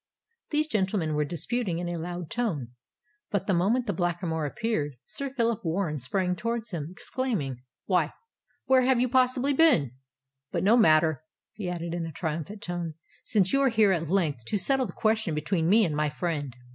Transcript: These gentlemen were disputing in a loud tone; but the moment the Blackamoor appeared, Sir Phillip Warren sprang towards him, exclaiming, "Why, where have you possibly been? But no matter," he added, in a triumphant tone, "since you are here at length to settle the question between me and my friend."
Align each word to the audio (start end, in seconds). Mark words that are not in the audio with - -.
These 0.49 0.65
gentlemen 0.65 1.13
were 1.13 1.23
disputing 1.25 1.77
in 1.77 1.87
a 1.87 1.99
loud 1.99 2.31
tone; 2.31 2.69
but 3.29 3.45
the 3.45 3.53
moment 3.53 3.85
the 3.85 3.93
Blackamoor 3.93 4.47
appeared, 4.47 4.95
Sir 5.05 5.29
Phillip 5.29 5.63
Warren 5.63 5.99
sprang 5.99 6.35
towards 6.35 6.71
him, 6.71 6.87
exclaiming, 6.89 7.61
"Why, 7.85 8.11
where 8.65 8.81
have 8.81 8.99
you 8.99 9.07
possibly 9.07 9.53
been? 9.53 9.91
But 10.51 10.63
no 10.63 10.75
matter," 10.75 11.21
he 11.53 11.69
added, 11.69 11.93
in 11.93 12.07
a 12.07 12.11
triumphant 12.11 12.63
tone, 12.63 12.95
"since 13.23 13.53
you 13.53 13.61
are 13.61 13.69
here 13.69 13.91
at 13.91 14.09
length 14.09 14.43
to 14.45 14.57
settle 14.57 14.87
the 14.87 14.93
question 14.93 15.35
between 15.35 15.69
me 15.69 15.85
and 15.85 15.95
my 15.95 16.09
friend." 16.09 16.55